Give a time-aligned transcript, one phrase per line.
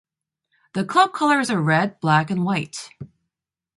[0.73, 2.89] The club colours are red, black and white.